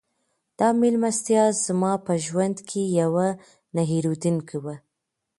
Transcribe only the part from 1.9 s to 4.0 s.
په ژوند کې یوه نه